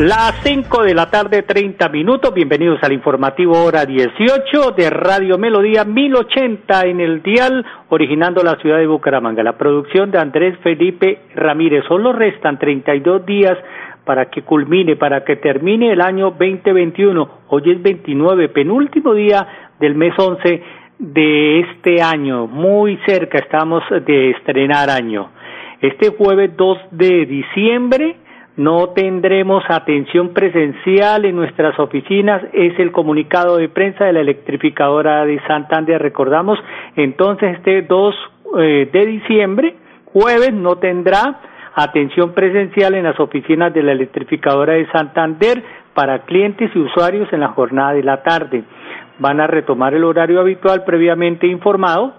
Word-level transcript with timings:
Las 0.00 0.32
5 0.44 0.82
de 0.84 0.94
la 0.94 1.10
tarde, 1.10 1.42
30 1.42 1.90
minutos. 1.90 2.32
Bienvenidos 2.32 2.82
al 2.82 2.94
informativo 2.94 3.62
hora 3.62 3.84
18 3.84 4.70
de 4.74 4.88
Radio 4.88 5.36
Melodía 5.36 5.84
1080 5.84 6.86
en 6.86 7.00
el 7.00 7.22
dial, 7.22 7.66
originando 7.90 8.42
la 8.42 8.56
ciudad 8.62 8.78
de 8.78 8.86
Bucaramanga. 8.86 9.42
La 9.42 9.58
producción 9.58 10.10
de 10.10 10.16
Andrés 10.16 10.56
Felipe 10.62 11.18
Ramírez. 11.34 11.84
Solo 11.86 12.14
restan 12.14 12.58
32 12.58 13.26
días 13.26 13.58
para 14.06 14.30
que 14.30 14.40
culmine, 14.40 14.96
para 14.96 15.22
que 15.22 15.36
termine 15.36 15.92
el 15.92 16.00
año 16.00 16.30
2021. 16.30 17.30
Hoy 17.48 17.62
es 17.70 17.82
29, 17.82 18.48
penúltimo 18.48 19.12
día 19.12 19.46
del 19.78 19.96
mes 19.96 20.14
11 20.18 20.62
de 20.98 21.60
este 21.60 22.00
año. 22.00 22.46
Muy 22.46 22.98
cerca 23.04 23.36
estamos 23.36 23.82
de 23.90 24.30
estrenar 24.30 24.88
año. 24.88 25.28
Este 25.82 26.08
jueves 26.08 26.56
2 26.56 26.78
de 26.90 27.26
diciembre 27.26 28.16
no 28.60 28.90
tendremos 28.90 29.64
atención 29.70 30.34
presencial 30.34 31.24
en 31.24 31.34
nuestras 31.34 31.78
oficinas, 31.78 32.42
es 32.52 32.78
el 32.78 32.92
comunicado 32.92 33.56
de 33.56 33.70
prensa 33.70 34.04
de 34.04 34.12
la 34.12 34.20
electrificadora 34.20 35.24
de 35.24 35.40
Santander. 35.46 36.02
Recordamos, 36.02 36.58
entonces 36.94 37.56
este 37.56 37.80
2 37.80 38.14
eh, 38.58 38.90
de 38.92 39.06
diciembre, 39.06 39.76
jueves, 40.12 40.52
no 40.52 40.76
tendrá 40.76 41.40
atención 41.74 42.34
presencial 42.34 42.94
en 42.96 43.04
las 43.04 43.18
oficinas 43.18 43.72
de 43.72 43.82
la 43.82 43.92
electrificadora 43.92 44.74
de 44.74 44.90
Santander 44.90 45.64
para 45.94 46.26
clientes 46.26 46.70
y 46.74 46.80
usuarios 46.80 47.32
en 47.32 47.40
la 47.40 47.48
jornada 47.48 47.94
de 47.94 48.02
la 48.02 48.22
tarde. 48.22 48.62
Van 49.20 49.40
a 49.40 49.46
retomar 49.46 49.94
el 49.94 50.04
horario 50.04 50.38
habitual 50.38 50.84
previamente 50.84 51.46
informado 51.46 52.12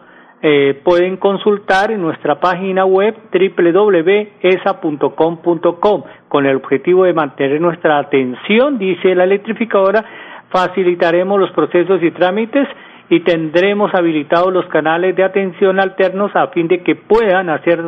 eh, 0.44 0.82
pueden 0.84 1.18
consultar 1.18 1.92
en 1.92 2.02
nuestra 2.02 2.40
página 2.40 2.84
web 2.84 3.16
www.esa.com.com 3.32 6.04
con 6.28 6.48
el 6.48 6.56
objetivo 6.56 7.04
de 7.04 7.14
mantener 7.14 7.62
nuestra 7.62 8.00
atención, 8.00 8.80
dice 8.80 9.14
la 9.14 9.26
electrificadora, 9.26 10.04
facilitaremos 10.50 11.40
los 11.40 11.52
procesos 11.52 12.02
y 12.02 12.10
trámites 12.12 12.68
y 13.10 13.20
tendremos 13.20 13.94
habilitados 13.94 14.52
los 14.52 14.66
canales 14.68 15.16
de 15.16 15.24
atención 15.24 15.80
alternos 15.80 16.36
a 16.36 16.48
fin 16.48 16.68
de 16.68 16.82
que 16.82 16.96
puedan 16.96 17.50
hacer 17.50 17.80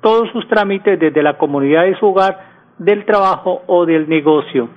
todos 0.00 0.28
sus 0.30 0.48
trámites 0.48 0.98
desde 0.98 1.22
la 1.22 1.38
comunidad 1.38 1.84
de 1.84 1.96
su 1.98 2.06
hogar, 2.06 2.50
del 2.78 3.04
trabajo 3.04 3.62
o 3.66 3.86
del 3.86 4.08
negocio. 4.08 4.68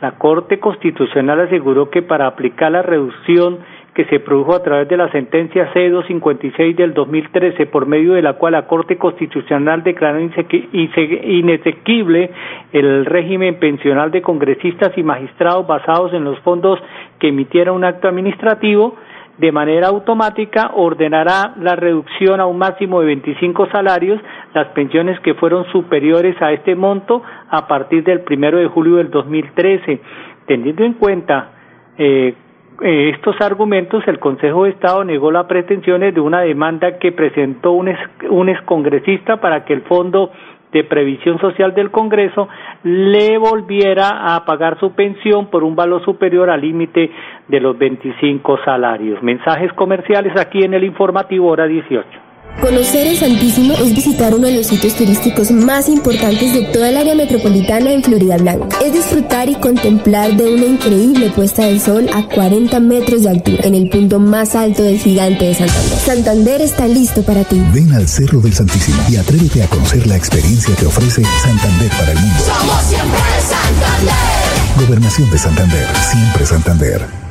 La 0.00 0.12
Corte 0.12 0.58
Constitucional 0.58 1.40
aseguró 1.40 1.90
que 1.90 2.00
para 2.02 2.26
aplicar 2.26 2.72
la 2.72 2.80
reducción 2.82 3.58
que 3.94 4.04
se 4.06 4.20
produjo 4.20 4.54
a 4.54 4.62
través 4.62 4.88
de 4.88 4.96
la 4.96 5.10
sentencia 5.12 5.70
C-256 5.72 6.76
del 6.76 6.94
2013, 6.94 7.66
por 7.66 7.86
medio 7.86 8.14
de 8.14 8.22
la 8.22 8.34
cual 8.34 8.52
la 8.52 8.66
Corte 8.66 8.96
Constitucional 8.96 9.82
declaró 9.82 10.18
inexequible 10.20 12.30
el 12.72 13.04
régimen 13.04 13.58
pensional 13.58 14.10
de 14.10 14.22
congresistas 14.22 14.96
y 14.96 15.02
magistrados 15.02 15.66
basados 15.66 16.14
en 16.14 16.24
los 16.24 16.38
fondos 16.40 16.78
que 17.18 17.28
emitiera 17.28 17.72
un 17.72 17.84
acto 17.84 18.08
administrativo, 18.08 18.96
de 19.38 19.50
manera 19.50 19.88
automática 19.88 20.72
ordenará 20.74 21.54
la 21.58 21.74
reducción 21.74 22.40
a 22.40 22.46
un 22.46 22.58
máximo 22.58 23.00
de 23.00 23.06
25 23.06 23.66
salarios 23.70 24.20
las 24.54 24.68
pensiones 24.68 25.18
que 25.20 25.34
fueron 25.34 25.64
superiores 25.72 26.40
a 26.40 26.52
este 26.52 26.74
monto 26.74 27.22
a 27.50 27.66
partir 27.66 28.04
del 28.04 28.20
primero 28.20 28.58
de 28.58 28.68
julio 28.68 28.96
del 28.96 29.10
2013. 29.10 30.00
Teniendo 30.46 30.84
en 30.84 30.94
cuenta 30.94 31.50
eh, 31.98 32.34
estos 32.82 33.40
argumentos, 33.40 34.02
el 34.06 34.18
Consejo 34.18 34.64
de 34.64 34.70
Estado 34.70 35.04
negó 35.04 35.30
las 35.30 35.46
pretensiones 35.46 36.14
de 36.14 36.20
una 36.20 36.40
demanda 36.40 36.98
que 36.98 37.12
presentó 37.12 37.72
un, 37.72 37.94
un 38.28 38.48
excongresista 38.48 39.40
para 39.40 39.64
que 39.64 39.72
el 39.72 39.82
Fondo 39.82 40.32
de 40.72 40.84
Previsión 40.84 41.38
Social 41.38 41.74
del 41.74 41.90
Congreso 41.90 42.48
le 42.82 43.38
volviera 43.38 44.34
a 44.34 44.44
pagar 44.44 44.80
su 44.80 44.92
pensión 44.92 45.46
por 45.46 45.62
un 45.62 45.76
valor 45.76 46.04
superior 46.04 46.50
al 46.50 46.62
límite 46.62 47.10
de 47.46 47.60
los 47.60 47.78
25 47.78 48.58
salarios. 48.64 49.22
Mensajes 49.22 49.72
comerciales 49.74 50.34
aquí 50.40 50.64
en 50.64 50.74
el 50.74 50.84
informativo 50.84 51.48
hora 51.48 51.66
18. 51.66 52.31
Conocer 52.60 53.06
el 53.08 53.18
Santísimo 53.18 53.74
es 53.74 53.94
visitar 53.94 54.34
uno 54.34 54.46
de 54.46 54.56
los 54.56 54.66
sitios 54.66 54.94
turísticos 54.94 55.50
más 55.50 55.88
importantes 55.88 56.52
de 56.52 56.62
toda 56.66 56.90
el 56.90 56.96
área 56.96 57.14
metropolitana 57.14 57.92
en 57.92 58.02
Florida 58.02 58.36
Blanca. 58.36 58.78
Es 58.84 58.92
disfrutar 58.92 59.48
y 59.48 59.54
contemplar 59.56 60.36
de 60.36 60.54
una 60.54 60.66
increíble 60.66 61.30
puesta 61.30 61.64
del 61.64 61.80
sol 61.80 62.08
a 62.14 62.28
40 62.28 62.78
metros 62.80 63.22
de 63.22 63.30
altura 63.30 63.62
en 63.64 63.74
el 63.74 63.88
punto 63.88 64.20
más 64.20 64.54
alto 64.54 64.82
del 64.82 64.98
gigante 64.98 65.46
de 65.46 65.54
Santander. 65.54 65.98
Santander 65.98 66.60
está 66.60 66.86
listo 66.86 67.22
para 67.22 67.44
ti. 67.44 67.60
Ven 67.72 67.92
al 67.94 68.08
Cerro 68.08 68.40
del 68.40 68.54
Santísimo 68.54 69.02
y 69.08 69.16
atrévete 69.16 69.62
a 69.62 69.66
conocer 69.66 70.06
la 70.06 70.16
experiencia 70.16 70.74
que 70.76 70.86
ofrece 70.86 71.22
Santander 71.42 71.90
para 71.90 72.12
el 72.12 72.18
mundo. 72.18 72.44
Somos 72.44 72.82
siempre 72.82 73.20
Santander. 73.40 74.86
Gobernación 74.86 75.30
de 75.30 75.38
Santander, 75.38 75.86
siempre 76.10 76.46
Santander. 76.46 77.21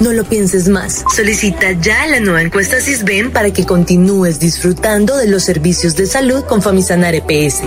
No 0.00 0.12
lo 0.12 0.24
pienses 0.24 0.68
más. 0.68 1.04
Solicita 1.14 1.72
ya 1.72 2.06
la 2.06 2.20
nueva 2.20 2.42
encuesta 2.42 2.80
CISBEN 2.80 3.30
para 3.30 3.52
que 3.52 3.64
continúes 3.64 4.40
disfrutando 4.40 5.16
de 5.16 5.28
los 5.28 5.44
servicios 5.44 5.96
de 5.96 6.06
salud 6.06 6.44
con 6.44 6.62
Famisanar 6.62 7.14
EPS. 7.14 7.62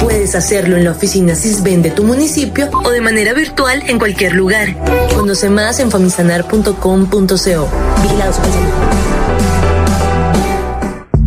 Puedes 0.00 0.34
hacerlo 0.34 0.76
en 0.76 0.84
la 0.84 0.90
oficina 0.90 1.34
CISBEN 1.34 1.82
de 1.82 1.90
tu 1.90 2.04
municipio 2.04 2.68
o 2.84 2.90
de 2.90 3.00
manera 3.00 3.32
virtual 3.32 3.82
en 3.86 3.98
cualquier 3.98 4.34
lugar. 4.34 4.76
Conoce 5.14 5.50
más 5.50 5.80
en 5.80 5.90
famisanar.com.co. 5.90 7.68
Vigilados 8.02 8.36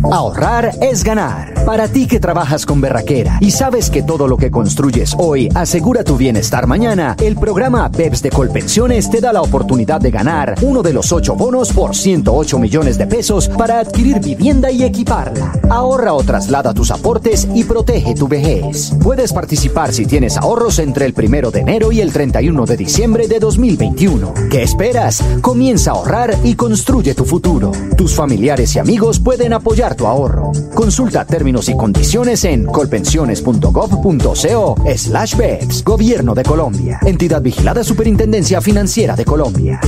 Ahorrar 0.04 0.70
es 0.80 1.02
ganar. 1.02 1.64
Para 1.66 1.88
ti 1.88 2.06
que 2.06 2.20
trabajas 2.20 2.64
con 2.64 2.80
Berraquera 2.80 3.38
y 3.40 3.50
sabes 3.50 3.90
que 3.90 4.02
todo 4.02 4.26
lo 4.28 4.36
que 4.36 4.50
construyes 4.50 5.14
hoy 5.18 5.48
asegura 5.54 6.04
tu 6.04 6.16
bienestar 6.16 6.66
mañana, 6.66 7.16
el 7.20 7.36
programa 7.36 7.90
PEPS 7.90 8.22
de 8.22 8.30
Colpensiones 8.30 9.10
te 9.10 9.20
da 9.20 9.32
la 9.32 9.42
oportunidad 9.42 10.00
de 10.00 10.10
ganar 10.10 10.54
uno 10.62 10.82
de 10.82 10.92
los 10.92 11.12
ocho 11.12 11.34
bonos 11.34 11.72
por 11.72 11.94
108 11.94 12.58
millones 12.58 12.96
de 12.96 13.06
pesos 13.06 13.48
para 13.48 13.80
adquirir 13.80 14.20
vivienda 14.20 14.70
y 14.70 14.84
equiparla. 14.84 15.52
Ahorra 15.68 16.14
o 16.14 16.22
traslada 16.22 16.72
tus 16.72 16.90
aportes 16.90 17.48
y 17.52 17.64
protege 17.64 18.14
tu 18.14 18.28
vejez. 18.28 18.92
Puedes 19.02 19.32
participar 19.32 19.92
si 19.92 20.06
tienes 20.06 20.36
ahorros 20.36 20.78
entre 20.78 21.06
el 21.06 21.12
primero 21.12 21.50
de 21.50 21.60
enero 21.60 21.92
y 21.92 22.00
el 22.00 22.12
31 22.12 22.66
de 22.66 22.76
diciembre 22.76 23.28
de 23.28 23.40
2021. 23.40 24.32
¿Qué 24.50 24.62
esperas? 24.62 25.22
Comienza 25.42 25.90
a 25.90 25.94
ahorrar 25.94 26.34
y 26.44 26.54
construye 26.54 27.14
tu 27.14 27.24
futuro. 27.24 27.72
Tus 27.96 28.14
familiares 28.14 28.74
y 28.76 28.78
amigos 28.78 29.18
pueden 29.18 29.52
apoyar 29.52 29.87
tu 29.94 30.06
ahorro. 30.06 30.52
Consulta 30.74 31.24
términos 31.24 31.68
y 31.68 31.76
condiciones 31.76 32.44
en 32.44 32.66
colpensiones.gov.co 32.66 34.76
slash 34.96 35.36
BEPS. 35.36 35.84
Gobierno 35.84 36.34
de 36.34 36.42
Colombia. 36.42 36.98
Entidad 37.04 37.42
vigilada 37.42 37.84
Superintendencia 37.84 38.60
Financiera 38.60 39.16
de 39.16 39.24
Colombia. 39.24 39.80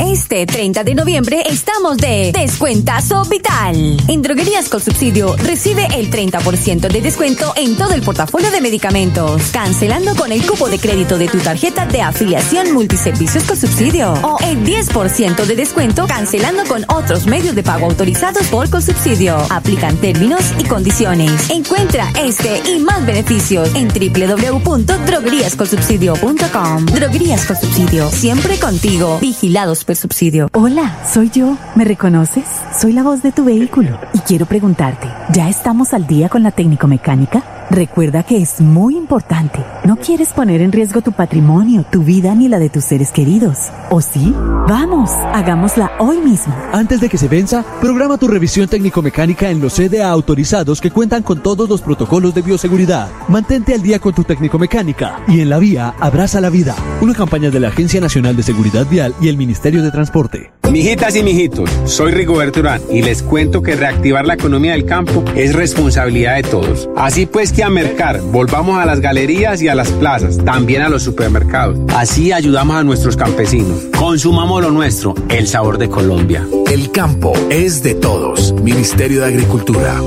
Este 0.00 0.46
30 0.46 0.82
de 0.82 0.94
noviembre 0.94 1.42
estamos 1.46 1.98
de 1.98 2.32
Descuentazo 2.32 3.22
Vital. 3.26 3.98
En 4.08 4.22
Droguerías 4.22 4.70
con 4.70 4.80
Subsidio 4.80 5.36
recibe 5.36 5.86
el 5.94 6.10
30% 6.10 6.88
de 6.88 7.02
descuento 7.02 7.52
en 7.54 7.76
todo 7.76 7.92
el 7.92 8.00
portafolio 8.00 8.50
de 8.50 8.62
medicamentos, 8.62 9.42
cancelando 9.52 10.16
con 10.16 10.32
el 10.32 10.42
cupo 10.46 10.70
de 10.70 10.78
crédito 10.78 11.18
de 11.18 11.28
tu 11.28 11.36
tarjeta 11.38 11.84
de 11.84 12.00
afiliación 12.00 12.72
multiservicios 12.72 13.44
con 13.44 13.58
subsidio 13.58 14.14
o 14.22 14.38
el 14.42 14.64
10% 14.64 15.44
de 15.44 15.54
descuento 15.54 16.06
cancelando 16.06 16.64
con 16.64 16.86
otros 16.88 17.26
medios 17.26 17.54
de 17.54 17.62
pago 17.62 17.84
autorizados 17.84 18.46
por 18.46 18.70
Consubsidio. 18.70 19.36
Aplican 19.50 19.98
términos 19.98 20.40
y 20.58 20.64
condiciones. 20.64 21.50
Encuentra 21.50 22.10
este 22.18 22.62
y 22.70 22.78
más 22.78 23.04
beneficios 23.04 23.68
en 23.74 23.88
www.drogueríasconsubsidio.com. 23.88 26.86
Droguerías 26.86 27.44
con 27.44 27.56
Subsidio, 27.56 28.10
siempre 28.10 28.58
contigo. 28.58 29.18
Vigilados 29.20 29.84
subsidio. 29.98 30.48
Hola, 30.52 30.96
soy 31.06 31.30
yo. 31.30 31.56
¿Me 31.74 31.84
reconoces? 31.84 32.44
Soy 32.78 32.92
la 32.92 33.02
voz 33.02 33.22
de 33.22 33.32
tu 33.32 33.44
vehículo 33.44 33.98
y 34.12 34.18
quiero 34.20 34.46
preguntarte, 34.46 35.08
¿ya 35.32 35.48
estamos 35.48 35.92
al 35.94 36.06
día 36.06 36.28
con 36.28 36.42
la 36.42 36.50
técnico 36.50 36.86
mecánica? 36.86 37.59
Recuerda 37.70 38.24
que 38.24 38.38
es 38.38 38.60
muy 38.60 38.96
importante. 38.96 39.64
No 39.84 39.94
quieres 39.94 40.30
poner 40.30 40.60
en 40.60 40.72
riesgo 40.72 41.02
tu 41.02 41.12
patrimonio, 41.12 41.84
tu 41.88 42.02
vida 42.02 42.34
ni 42.34 42.48
la 42.48 42.58
de 42.58 42.68
tus 42.68 42.82
seres 42.82 43.12
queridos. 43.12 43.70
¿O 43.90 44.00
sí? 44.00 44.34
Vamos, 44.66 45.10
hagámosla 45.32 45.92
hoy 46.00 46.18
mismo. 46.18 46.52
Antes 46.72 47.00
de 47.00 47.08
que 47.08 47.16
se 47.16 47.28
venza, 47.28 47.64
programa 47.80 48.18
tu 48.18 48.26
revisión 48.26 48.66
técnico-mecánica 48.66 49.50
en 49.50 49.60
los 49.60 49.74
CDA 49.74 50.10
autorizados 50.10 50.80
que 50.80 50.90
cuentan 50.90 51.22
con 51.22 51.44
todos 51.44 51.68
los 51.68 51.80
protocolos 51.80 52.34
de 52.34 52.42
bioseguridad. 52.42 53.08
Mantente 53.28 53.72
al 53.72 53.82
día 53.82 54.00
con 54.00 54.14
tu 54.14 54.24
técnico-mecánica 54.24 55.20
y 55.28 55.40
en 55.40 55.48
la 55.48 55.60
vía 55.60 55.94
abraza 56.00 56.40
la 56.40 56.50
vida. 56.50 56.74
Una 57.00 57.14
campaña 57.14 57.50
de 57.50 57.60
la 57.60 57.68
Agencia 57.68 58.00
Nacional 58.00 58.34
de 58.34 58.42
Seguridad 58.42 58.86
Vial 58.90 59.14
y 59.20 59.28
el 59.28 59.36
Ministerio 59.36 59.80
de 59.84 59.92
Transporte. 59.92 60.50
Mijitas 60.70 61.16
y 61.16 61.24
mijitos, 61.24 61.68
soy 61.84 62.12
Rigoberto 62.12 62.60
Urán 62.60 62.80
y 62.92 63.02
les 63.02 63.24
cuento 63.24 63.60
que 63.60 63.74
reactivar 63.74 64.24
la 64.24 64.34
economía 64.34 64.72
del 64.72 64.84
campo 64.84 65.24
es 65.34 65.52
responsabilidad 65.52 66.36
de 66.36 66.44
todos. 66.44 66.88
Así 66.96 67.26
pues 67.26 67.52
que 67.52 67.59
a 67.62 67.70
Mercar 67.70 68.20
volvamos 68.20 68.78
a 68.78 68.86
las 68.86 69.00
galerías 69.00 69.60
y 69.62 69.68
a 69.68 69.74
las 69.74 69.90
plazas, 69.92 70.38
también 70.44 70.82
a 70.82 70.88
los 70.88 71.02
supermercados. 71.02 71.78
Así 71.94 72.32
ayudamos 72.32 72.76
a 72.76 72.84
nuestros 72.84 73.16
campesinos. 73.16 73.86
Consumamos 73.98 74.62
lo 74.62 74.70
nuestro, 74.70 75.14
el 75.28 75.46
sabor 75.46 75.78
de 75.78 75.88
Colombia. 75.88 76.46
El 76.70 76.90
campo 76.90 77.32
es 77.50 77.82
de 77.82 77.94
todos. 77.94 78.52
Ministerio 78.62 79.20
de 79.20 79.26
Agricultura. 79.26 80.00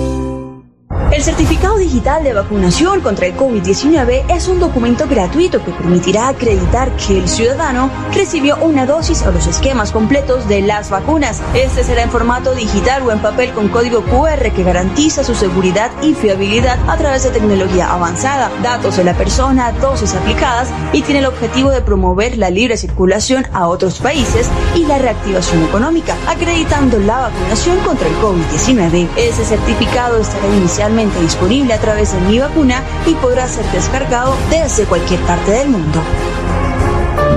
El 1.11 1.21
certificado 1.21 1.72
digital 1.94 2.24
de 2.24 2.34
vacunación 2.34 3.01
contra 3.01 3.28
el 3.28 3.38
COVID-19 3.38 4.24
es 4.28 4.48
un 4.48 4.60
documento 4.60 5.07
gratuito 5.07 5.63
que 5.63 5.69
permitirá 5.69 6.30
acreditar 6.30 6.92
que 6.98 7.19
el 7.19 7.30
ciudadano 7.30 7.92
recibió 8.12 8.57
una 8.57 8.88
dosis 8.88 9.22
o 9.22 9.31
los 9.31 9.45
esquemas 9.45 9.92
completos 9.92 10.48
de 10.48 10.63
las 10.63 10.90
vacunas. 10.90 11.40
Este 11.54 11.84
será 11.84 12.01
en 12.01 12.10
formato 12.10 12.56
digital 12.56 13.04
o 13.04 13.12
en 13.12 13.19
papel 13.19 13.51
con 13.51 13.69
código 13.69 14.01
QR 14.06 14.51
que 14.51 14.63
garantiza 14.63 15.24
su 15.24 15.36
seguridad 15.36 15.92
y 16.01 16.16
fiabilidad 16.16 16.80
a 16.90 16.98
través 16.98 17.25
de 17.25 17.30
tecnología 17.30 17.94
avanzada, 17.94 18.50
datos 18.63 18.98
de 18.98 19.04
la 19.04 19.13
persona, 19.13 19.72
dosis 19.74 20.16
aplicadas 20.16 20.69
y 20.94 21.04
tiene 21.04 21.19
el 21.19 21.28
objetivo 21.28 21.69
de 21.69 21.81
promover 21.81 22.40
la 22.40 22.50
libre 22.50 22.75
circulación 22.75 23.45
a 23.54 23.68
otros 23.68 24.00
países 24.00 24.50
y 24.74 24.84
la 24.88 24.98
reactivación 24.98 25.62
económica, 25.63 26.16
acreditando 26.28 26.98
la 26.98 27.30
vacunación 27.30 27.78
contra 27.81 28.07
el 28.07 28.16
COVID-19. 28.16 29.10
Ese 29.16 29.45
certificado 29.45 30.18
estará 30.18 30.48
inicialmente 30.56 31.22
disponible 31.22 31.75
a 31.75 31.82
través 31.83 32.13
de 32.13 32.19
Mi 32.21 32.39
Vacuna 32.39 32.81
y 33.06 33.13
podrá 33.15 33.45
ser 33.45 33.65
descargado 33.74 34.33
desde 34.50 34.85
cualquier 34.85 35.19
parte 35.24 35.51
del 35.51 35.69
mundo. 35.69 36.01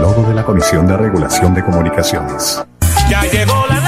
Logo 0.01 0.23
de 0.29 0.35
la 0.35 0.45
Comisión 0.45 0.87
de 0.87 0.97
Regulación 0.97 1.53
de 1.53 1.65
Comunicaciones. 1.65 2.63
Ya 3.11 3.23
llegó 3.23 3.67
la 3.69 3.86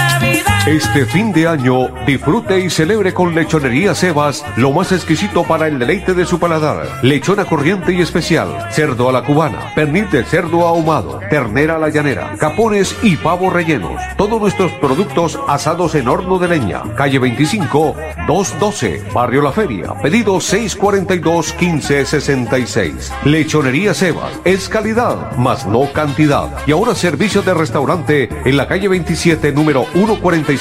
este 0.68 1.06
fin 1.06 1.32
de 1.32 1.48
año, 1.48 1.88
disfrute 2.06 2.60
y 2.60 2.68
celebre 2.68 3.14
con 3.14 3.34
Lechonería 3.34 3.94
Sebas 3.94 4.44
lo 4.58 4.70
más 4.70 4.92
exquisito 4.92 5.44
para 5.44 5.66
el 5.66 5.78
deleite 5.78 6.12
de 6.12 6.26
su 6.26 6.38
paladar. 6.38 6.86
Lechona 7.02 7.46
corriente 7.46 7.94
y 7.94 8.02
especial, 8.02 8.68
cerdo 8.70 9.08
a 9.08 9.12
la 9.12 9.24
cubana, 9.24 9.72
pernil 9.74 10.10
de 10.10 10.24
cerdo 10.24 10.66
ahumado, 10.66 11.20
ternera 11.30 11.76
a 11.76 11.78
la 11.78 11.88
llanera, 11.88 12.34
capones 12.38 12.94
y 13.02 13.16
pavos 13.16 13.50
rellenos. 13.50 13.98
Todos 14.18 14.38
nuestros 14.38 14.70
productos 14.72 15.40
asados 15.48 15.94
en 15.94 16.06
horno 16.06 16.38
de 16.38 16.48
leña. 16.48 16.82
Calle 16.96 17.18
25, 17.18 17.96
212, 18.26 19.04
Barrio 19.14 19.40
La 19.40 19.52
Feria. 19.52 19.94
Pedido 20.02 20.38
642 20.38 21.54
1566. 21.58 23.12
Lechonería 23.24 23.94
Sebas 23.94 24.38
es 24.44 24.68
calidad, 24.68 25.32
más 25.38 25.66
no 25.66 25.90
cantidad. 25.94 26.50
Y 26.66 26.72
ahora 26.72 26.94
servicio 26.94 27.40
de 27.40 27.54
restaurante 27.54 28.28
en 28.44 28.56
la 28.58 28.68
calle 28.68 28.88
27, 28.88 29.52
número 29.52 29.86
145 29.94 30.57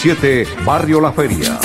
Barrio 0.63 1.01
La 1.01 1.11
Feria. 1.11 1.57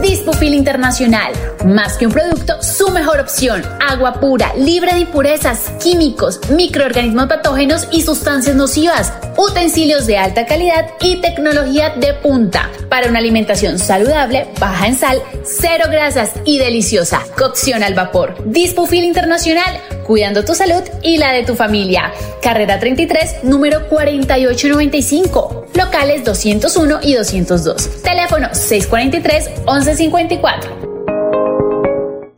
Dispofil 0.00 0.54
Internacional, 0.54 1.32
más 1.64 1.96
que 1.96 2.06
un 2.06 2.12
producto, 2.12 2.62
su 2.62 2.90
mejor 2.90 3.20
opción. 3.20 3.62
Agua 3.86 4.20
pura, 4.20 4.52
libre 4.56 4.92
de 4.94 5.00
impurezas, 5.00 5.70
químicos, 5.82 6.40
microorganismos 6.50 7.26
patógenos 7.26 7.88
y 7.90 8.02
sustancias 8.02 8.56
nocivas. 8.56 9.12
Utensilios 9.36 10.06
de 10.06 10.18
alta 10.18 10.46
calidad 10.46 10.90
y 11.00 11.16
tecnología 11.16 11.90
de 11.90 12.14
punta. 12.14 12.70
Para 12.88 13.08
una 13.08 13.18
alimentación 13.18 13.78
saludable, 13.78 14.48
baja 14.58 14.86
en 14.86 14.96
sal, 14.96 15.22
cero 15.44 15.86
grasas 15.90 16.32
y 16.44 16.58
deliciosa. 16.58 17.22
Cocción 17.36 17.82
al 17.82 17.94
vapor. 17.94 18.36
Dispofil 18.44 19.04
Internacional, 19.04 19.80
cuidando 20.06 20.44
tu 20.44 20.54
salud 20.54 20.82
y 21.02 21.18
la 21.18 21.32
de 21.32 21.44
tu 21.44 21.54
familia. 21.54 22.12
Carrera 22.42 22.78
33, 22.78 23.44
número 23.44 23.88
4895. 23.88 25.66
Locales 25.74 26.24
201 26.24 27.00
y 27.02 27.14
202. 27.14 28.02
Teléfono 28.02 28.48
643 28.52 29.50
1154. 29.66 30.87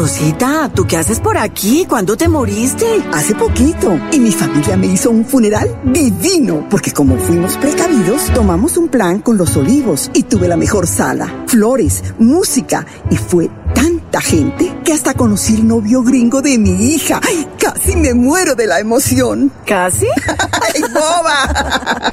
Rosita, 0.00 0.70
¿tú 0.74 0.86
qué 0.86 0.96
haces 0.96 1.20
por 1.20 1.36
aquí? 1.36 1.84
¿Cuándo 1.86 2.16
te 2.16 2.26
moriste? 2.26 3.04
Hace 3.12 3.34
poquito. 3.34 4.00
Y 4.10 4.18
mi 4.18 4.32
familia 4.32 4.74
me 4.74 4.86
hizo 4.86 5.10
un 5.10 5.26
funeral 5.26 5.78
divino, 5.84 6.66
porque 6.70 6.90
como 6.90 7.18
fuimos 7.18 7.58
precavidos, 7.58 8.32
tomamos 8.32 8.78
un 8.78 8.88
plan 8.88 9.20
con 9.20 9.36
los 9.36 9.58
olivos 9.58 10.10
y 10.14 10.22
tuve 10.22 10.48
la 10.48 10.56
mejor 10.56 10.86
sala, 10.86 11.44
flores, 11.46 12.02
música 12.18 12.86
y 13.10 13.16
fue 13.18 13.50
tanta 13.74 14.22
gente 14.22 14.74
que 14.86 14.94
hasta 14.94 15.12
conocí 15.12 15.56
el 15.56 15.68
novio 15.68 16.02
gringo 16.02 16.40
de 16.40 16.56
mi 16.56 16.94
hija. 16.94 17.20
¡Ay, 17.22 17.46
casi 17.58 17.94
me 17.94 18.14
muero 18.14 18.54
de 18.54 18.66
la 18.66 18.80
emoción! 18.80 19.52
¿Casi? 19.66 20.06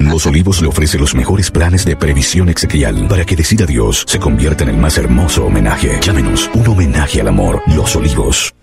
Los 0.00 0.26
Olivos 0.26 0.60
le 0.60 0.68
ofrece 0.68 0.98
los 0.98 1.14
mejores 1.14 1.50
planes 1.50 1.84
de 1.84 1.96
previsión 1.96 2.48
exequial 2.48 3.06
para 3.08 3.24
que 3.24 3.36
decida 3.36 3.66
Dios 3.66 4.04
se 4.06 4.18
convierta 4.18 4.64
en 4.64 4.70
el 4.70 4.76
más 4.76 4.98
hermoso 4.98 5.46
homenaje. 5.46 5.98
Llámenos 6.00 6.50
un 6.54 6.68
homenaje 6.68 7.20
al 7.20 7.28
amor. 7.28 7.62
Los 7.66 7.94
Olivos. 7.96 8.54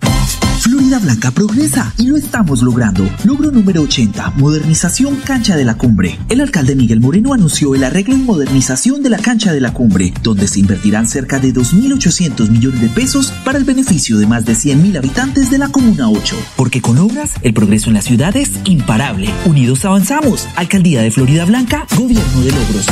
Florida 0.86 1.04
Blanca 1.04 1.32
progresa 1.32 1.92
y 1.98 2.06
lo 2.06 2.16
estamos 2.16 2.62
logrando. 2.62 3.10
Logro 3.24 3.50
número 3.50 3.82
80, 3.82 4.34
modernización 4.38 5.16
cancha 5.16 5.56
de 5.56 5.66
la 5.66 5.80
cumbre. 5.80 6.20
El 6.30 6.42
alcalde 6.42 6.76
Miguel 6.76 7.00
Moreno 7.00 7.34
anunció 7.34 7.74
el 7.74 7.84
arreglo 7.84 8.14
y 8.14 8.20
modernización 8.20 9.02
de 9.02 9.10
la 9.10 9.18
cancha 9.18 9.52
de 9.52 9.62
la 9.62 9.74
cumbre, 9.74 10.14
donde 10.22 10.48
se 10.48 10.60
invertirán 10.60 11.08
cerca 11.08 11.40
de 11.40 11.52
2.800 11.56 12.52
millones 12.52 12.82
de 12.82 12.90
pesos 12.90 13.34
para 13.44 13.58
el 13.58 13.64
beneficio 13.64 14.20
de 14.20 14.28
más 14.28 14.46
de 14.46 14.54
100.000 14.54 15.00
habitantes 15.00 15.50
de 15.50 15.58
la 15.58 15.70
Comuna 15.70 16.08
8. 16.08 16.36
Porque 16.56 16.82
con 16.82 17.00
obras, 17.00 17.32
el 17.42 17.56
progreso 17.56 17.90
en 17.90 17.96
la 17.96 18.04
ciudad 18.04 18.38
es 18.38 18.52
imparable. 18.66 19.32
Unidos 19.46 19.86
avanzamos. 19.86 20.48
Alcaldía 20.56 21.02
de 21.02 21.10
Florida 21.10 21.46
Blanca, 21.46 21.88
Gobierno 21.98 22.42
de 22.42 22.52
Logros. 22.52 22.86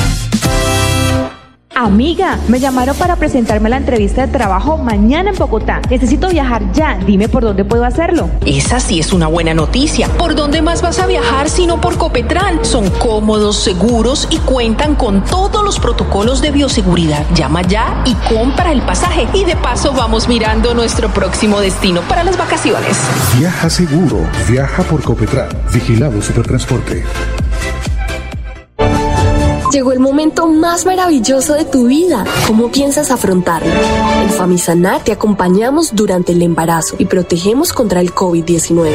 Amiga, 1.75 2.38
me 2.50 2.60
llamaron 2.60 2.96
para 2.96 3.15
presentarme 3.15 3.65
a 3.65 3.72
la 3.72 3.77
entrevista 3.77 4.27
de 4.27 4.32
trabajo 4.32 4.77
mañana 4.77 5.32
en 5.32 5.36
Bogotá. 5.36 5.82
Necesito 5.89 6.30
viajar 6.30 6.72
ya. 6.72 7.00
Dime 7.03 7.27
por 7.27 7.42
dónde 7.42 7.65
puedo 7.65 7.84
hacerlo. 7.84 8.30
Esa 8.46 8.80
sí 8.80 9.00
es 9.00 9.12
una 9.12 9.25
buena 9.25 9.56
noticia. 9.56 10.08
¿Por 10.10 10.36
dónde 10.36 10.62
más 10.62 10.84
vas 10.84 11.00
a 11.00 11.08
viajar 11.08 11.50
sino 11.50 11.82
por 11.82 11.98
Copetran? 11.98 12.63
Son 12.63 12.92
cómodos, 12.92 13.58
seguros 13.58 14.27
y 14.30 14.38
cuentan 14.38 14.94
con 14.94 15.24
todos 15.24 15.63
los 15.63 15.80
protocolos 15.80 16.44
de 16.44 16.51
bioseguridad. 16.51 17.25
Llama 17.34 17.63
ya 17.63 18.03
y 18.06 18.13
compra 18.32 18.72
el 18.72 18.84
pasaje. 18.84 19.27
Y 19.34 19.44
de 19.44 19.56
paso 19.56 19.94
vamos 19.94 20.27
mirando 20.27 20.75
nuestro 20.75 21.10
próximo 21.10 21.60
destino 21.60 22.01
para 22.01 22.24
las 22.24 22.38
vacaciones. 22.38 22.98
Viaja 23.39 23.72
seguro. 23.72 24.20
Viaja 24.48 24.84
por 24.84 25.01
Copetran. 25.01 25.50
Vigilado 25.74 26.22
Supertransporte. 26.22 27.03
Llegó 29.74 29.92
el 29.92 30.00
momento 30.00 30.48
más 30.48 30.86
maravilloso 30.86 31.56
de 31.56 31.65
tu 31.65 31.88
vida. 31.88 32.24
¿Cómo 32.46 32.72
piensas 32.72 33.10
afrontarlo? 33.10 33.74
En 34.22 34.30
Famisanar 34.30 35.03
te 35.03 35.12
acompañamos 35.12 35.96
durante 35.96 36.34
el 36.34 36.44
embarazo 36.44 36.96
y 37.00 37.06
protegemos 37.06 37.74
contra 37.74 38.00
el 38.00 38.13
COVID-19. 38.13 38.94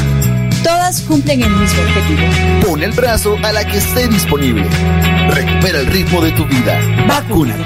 Todas 0.63 1.01
cumplen 1.01 1.41
el 1.41 1.49
mismo 1.49 1.81
objetivo. 1.81 2.67
Pon 2.67 2.83
el 2.83 2.91
brazo 2.91 3.35
a 3.43 3.51
la 3.51 3.65
que 3.65 3.77
esté 3.77 4.07
disponible. 4.07 4.67
Recupera 5.29 5.79
el 5.79 5.87
ritmo 5.87 6.21
de 6.21 6.31
tu 6.31 6.45
vida. 6.45 6.79
Vacúnate. 7.07 7.65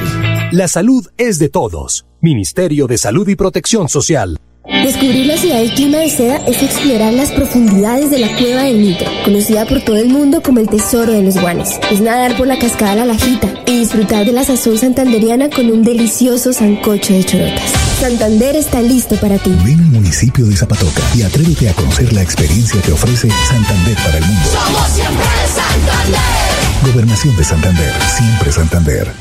La 0.52 0.68
salud 0.68 1.08
es 1.18 1.40
de 1.40 1.50
todos. 1.50 2.06
Ministerio 2.22 2.88
de 2.88 2.98
Salud 2.98 3.28
y 3.28 3.36
Protección 3.36 3.90
Social. 3.90 4.40
Descubrir 4.68 5.28
la 5.28 5.38
ciudad 5.38 5.58
del 5.58 5.74
clima 5.74 6.00
de 6.00 6.10
seda 6.10 6.38
es 6.48 6.64
explorar 6.64 7.14
las 7.14 7.32
profundidades 7.32 8.10
de 8.10 8.18
la 8.18 8.36
cueva 8.36 8.64
del 8.64 8.82
Nitro, 8.82 9.08
conocida 9.24 9.66
por 9.66 9.82
todo 9.82 9.98
el 9.98 10.10
mundo 10.10 10.42
como 10.42 10.60
el 10.60 10.68
tesoro 10.68 11.12
de 11.12 11.22
los 11.22 11.40
guanes. 11.40 11.80
Es 11.92 12.02
nadar 12.02 12.36
por 12.36 12.48
la 12.48 12.58
cascada 12.58 12.96
La 12.96 13.06
Lajita 13.06 13.54
y 13.68 13.80
disfrutar 13.80 14.26
de 14.26 14.32
la 14.32 14.44
sazón 14.44 14.78
santanderiana 14.80 15.50
con 15.52 15.70
un 15.70 15.84
delicioso 15.84 16.52
sancocho 16.52 17.14
de 17.14 17.24
chorotas. 17.24 17.72
Santander 18.00 18.56
está 18.56 18.82
listo 18.82 19.16
para 19.18 19.38
ti. 19.38 19.52
Ven 19.64 19.80
al 19.80 19.86
municipio 19.86 20.46
de 20.48 20.58
Zapatoca 20.58 21.04
y 21.16 21.22
atrévete 21.22 21.70
a 21.70 21.74
conocer 21.74 22.12
la 22.14 22.24
experiencia 22.24 22.82
que 22.82 22.92
ofrece 22.92 23.30
Santander 23.48 23.96
para 23.98 24.18
el 24.18 24.26
mundo. 24.26 24.50
Somos 24.52 24.88
siempre 24.90 25.26
Santander. 25.54 26.92
Gobernación 26.92 27.38
de 27.38 27.44
Santander, 27.44 27.94
siempre 28.18 28.52
Santander. 28.52 29.12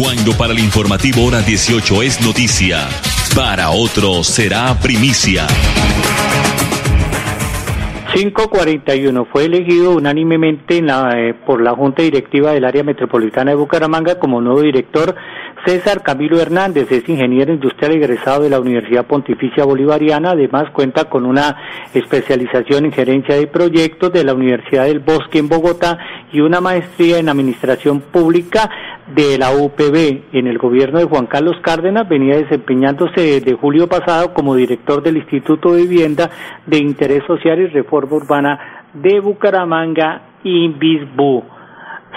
Cuando 0.00 0.36
para 0.36 0.52
el 0.52 0.60
informativo 0.60 1.24
hora 1.24 1.42
18 1.42 2.02
es 2.04 2.20
noticia, 2.20 2.88
para 3.34 3.70
otros 3.70 4.26
será 4.26 4.74
primicia. 4.80 5.46
541 8.12 9.26
fue 9.26 9.44
elegido 9.44 9.92
unánimemente 9.92 10.78
en 10.78 10.86
la, 10.86 11.10
eh, 11.16 11.34
por 11.34 11.60
la 11.60 11.74
Junta 11.74 12.02
Directiva 12.02 12.52
del 12.52 12.64
Área 12.64 12.82
Metropolitana 12.82 13.50
de 13.50 13.56
Bucaramanga 13.56 14.18
como 14.18 14.40
nuevo 14.40 14.62
director 14.62 15.14
César 15.68 16.02
Camilo 16.02 16.40
Hernández. 16.40 16.90
Es 16.90 17.06
ingeniero 17.10 17.52
industrial 17.52 17.92
egresado 17.92 18.42
de 18.42 18.48
la 18.48 18.58
Universidad 18.58 19.04
Pontificia 19.04 19.66
Bolivariana. 19.66 20.30
Además 20.30 20.70
cuenta 20.72 21.10
con 21.10 21.26
una 21.26 21.56
especialización 21.92 22.86
en 22.86 22.92
gerencia 22.92 23.34
de 23.34 23.46
proyectos 23.48 24.10
de 24.10 24.24
la 24.24 24.32
Universidad 24.32 24.86
del 24.86 25.00
Bosque 25.00 25.38
en 25.38 25.50
Bogotá 25.50 25.98
y 26.32 26.40
una 26.40 26.62
maestría 26.62 27.18
en 27.18 27.28
administración 27.28 28.00
pública 28.00 28.70
de 29.14 29.36
la 29.36 29.50
UPB. 29.50 30.32
En 30.32 30.46
el 30.46 30.56
gobierno 30.56 31.00
de 31.00 31.04
Juan 31.04 31.26
Carlos 31.26 31.56
Cárdenas 31.62 32.08
venía 32.08 32.38
desempeñándose 32.38 33.20
desde 33.20 33.52
julio 33.52 33.88
pasado 33.88 34.32
como 34.32 34.54
director 34.54 35.02
del 35.02 35.18
Instituto 35.18 35.74
de 35.74 35.82
Vivienda 35.82 36.30
de 36.64 36.78
Interés 36.78 37.24
Social 37.26 37.58
y 37.58 37.66
Reforma 37.66 38.16
Urbana 38.16 38.86
de 38.94 39.20
Bucaramanga, 39.20 40.22
INVISBU. 40.44 41.57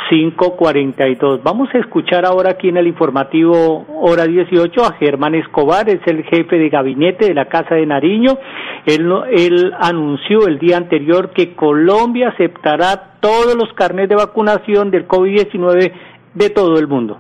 542. 0.09 1.41
Vamos 1.43 1.69
a 1.73 1.77
escuchar 1.77 2.25
ahora 2.25 2.51
aquí 2.51 2.69
en 2.69 2.77
el 2.77 2.87
informativo 2.87 3.85
hora 4.01 4.25
18 4.25 4.83
a 4.83 4.93
Germán 4.93 5.35
Escobar, 5.35 5.89
es 5.89 6.01
el 6.05 6.23
jefe 6.23 6.57
de 6.57 6.69
gabinete 6.69 7.27
de 7.27 7.33
la 7.33 7.45
Casa 7.45 7.75
de 7.75 7.85
Nariño. 7.85 8.37
Él, 8.85 9.09
él 9.31 9.73
anunció 9.79 10.47
el 10.47 10.59
día 10.59 10.77
anterior 10.77 11.31
que 11.31 11.55
Colombia 11.55 12.29
aceptará 12.29 13.17
todos 13.21 13.55
los 13.55 13.71
carnets 13.73 14.09
de 14.09 14.15
vacunación 14.15 14.91
del 14.91 15.07
COVID-19 15.07 15.93
de 16.33 16.49
todo 16.49 16.77
el 16.77 16.87
mundo. 16.87 17.19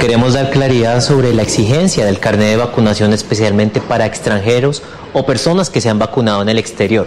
Queremos 0.00 0.34
dar 0.34 0.50
claridad 0.50 1.00
sobre 1.00 1.34
la 1.34 1.42
exigencia 1.42 2.04
del 2.06 2.18
carnet 2.18 2.48
de 2.48 2.56
vacunación 2.56 3.12
especialmente 3.12 3.80
para 3.80 4.06
extranjeros 4.06 4.82
o 5.12 5.26
personas 5.26 5.70
que 5.70 5.80
se 5.80 5.90
han 5.90 5.98
vacunado 5.98 6.42
en 6.42 6.48
el 6.48 6.58
exterior 6.58 7.06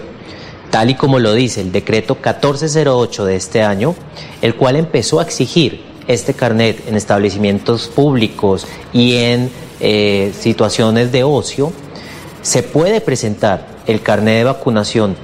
tal 0.74 0.90
y 0.90 0.96
como 0.96 1.20
lo 1.20 1.36
dice 1.36 1.62
el 1.62 1.72
decreto 1.72 2.16
1408 2.16 3.26
de 3.26 3.36
este 3.36 3.62
año, 3.62 3.94
el 4.42 4.56
cual 4.56 4.76
empezó 4.76 5.20
a 5.20 5.24
exigir 5.24 5.84
este 6.08 6.34
carnet 6.34 6.88
en 6.88 6.96
establecimientos 6.96 7.90
públicos 7.90 8.66
y 8.92 9.18
en 9.18 9.52
eh, 9.80 10.34
situaciones 10.36 11.12
de 11.12 11.24
ocio, 11.24 11.72
se 12.42 12.64
puede 12.64 13.02
presentar 13.02 13.68
el 13.86 14.02
carnet 14.02 14.40
de 14.40 14.44
vacunación 14.46 15.16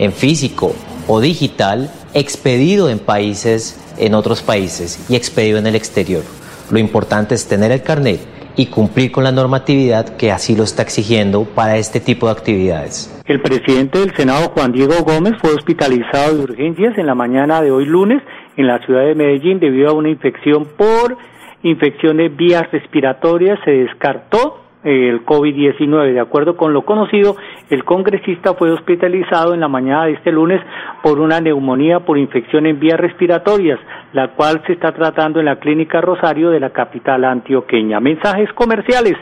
en 0.00 0.12
físico 0.12 0.74
o 1.06 1.20
digital 1.20 1.88
expedido 2.12 2.90
en 2.90 2.98
países, 2.98 3.76
en 3.98 4.12
otros 4.12 4.42
países 4.42 4.98
y 5.08 5.14
expedido 5.14 5.58
en 5.58 5.68
el 5.68 5.76
exterior. 5.76 6.24
Lo 6.68 6.80
importante 6.80 7.36
es 7.36 7.46
tener 7.46 7.70
el 7.70 7.84
carnet 7.84 8.18
y 8.56 8.66
cumplir 8.66 9.12
con 9.12 9.24
la 9.24 9.32
normatividad 9.32 10.16
que 10.16 10.32
así 10.32 10.56
lo 10.56 10.64
está 10.64 10.82
exigiendo 10.82 11.44
para 11.44 11.76
este 11.76 12.00
tipo 12.00 12.26
de 12.26 12.32
actividades. 12.32 13.12
El 13.26 13.40
presidente 13.40 13.98
del 13.98 14.14
Senado, 14.14 14.50
Juan 14.50 14.72
Diego 14.72 14.94
Gómez, 15.04 15.34
fue 15.40 15.52
hospitalizado 15.52 16.36
de 16.36 16.44
urgencias 16.44 16.96
en 16.96 17.06
la 17.06 17.14
mañana 17.14 17.60
de 17.60 17.70
hoy 17.70 17.84
lunes 17.84 18.22
en 18.56 18.66
la 18.66 18.78
ciudad 18.84 19.04
de 19.04 19.14
Medellín 19.14 19.60
debido 19.60 19.90
a 19.90 19.92
una 19.92 20.08
infección 20.08 20.66
por 20.76 21.16
infecciones 21.62 22.34
vías 22.36 22.64
respiratorias. 22.72 23.58
Se 23.64 23.70
descartó 23.70 24.65
el 24.86 25.24
COVID-19. 25.24 26.12
De 26.12 26.20
acuerdo 26.20 26.56
con 26.56 26.72
lo 26.72 26.82
conocido, 26.82 27.36
el 27.70 27.84
congresista 27.84 28.54
fue 28.54 28.70
hospitalizado 28.70 29.52
en 29.52 29.60
la 29.60 29.68
mañana 29.68 30.04
de 30.04 30.12
este 30.12 30.30
lunes 30.30 30.60
por 31.02 31.18
una 31.18 31.40
neumonía 31.40 32.00
por 32.00 32.18
infección 32.18 32.66
en 32.66 32.78
vías 32.78 33.00
respiratorias, 33.00 33.80
la 34.12 34.28
cual 34.28 34.62
se 34.66 34.74
está 34.74 34.92
tratando 34.92 35.40
en 35.40 35.46
la 35.46 35.56
clínica 35.56 36.00
Rosario 36.00 36.50
de 36.50 36.60
la 36.60 36.70
capital 36.70 37.24
antioqueña. 37.24 37.98
Mensajes 37.98 38.52
comerciales 38.52 39.16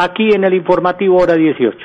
aquí 0.00 0.32
en 0.32 0.44
el 0.44 0.54
informativo 0.54 1.18
hora 1.18 1.34
18. 1.34 1.76